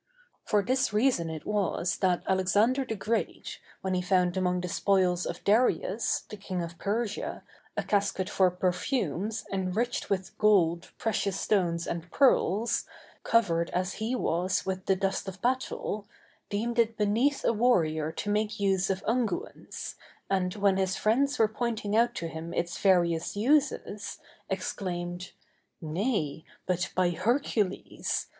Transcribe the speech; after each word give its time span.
For 0.43 0.63
this 0.63 0.91
reason 0.91 1.29
it 1.29 1.45
was 1.45 1.97
that 1.97 2.23
Alexander 2.27 2.83
the 2.83 2.95
Great, 2.95 3.59
when 3.81 3.93
he 3.93 4.01
found 4.01 4.35
among 4.35 4.61
the 4.61 4.67
spoils 4.67 5.27
of 5.27 5.43
Darius, 5.43 6.21
the 6.21 6.37
King 6.37 6.63
of 6.63 6.79
Persia, 6.79 7.43
a 7.77 7.83
casket 7.83 8.27
for 8.27 8.49
perfumes, 8.49 9.45
enriched 9.53 10.09
with 10.09 10.35
gold, 10.39 10.89
precious 10.97 11.39
stones, 11.39 11.85
and 11.85 12.09
pearls, 12.09 12.85
covered 13.23 13.69
as 13.75 13.93
he 13.93 14.15
was 14.15 14.65
with 14.65 14.87
the 14.87 14.95
dust 14.95 15.27
of 15.27 15.39
battle, 15.39 16.07
deemed 16.49 16.79
it 16.79 16.97
beneath 16.97 17.45
a 17.45 17.53
warrior 17.53 18.11
to 18.11 18.31
make 18.31 18.59
use 18.59 18.89
of 18.89 19.03
unguents, 19.05 19.97
and, 20.31 20.55
when 20.55 20.77
his 20.77 20.95
friends 20.95 21.37
were 21.37 21.47
pointing 21.47 21.95
out 21.95 22.15
to 22.15 22.27
him 22.27 22.55
its 22.55 22.79
various 22.79 23.35
uses, 23.37 24.17
exclaimed, 24.49 25.33
"Nay, 25.79 26.43
but 26.65 26.91
by 26.95 27.11
Hercules! 27.11 28.25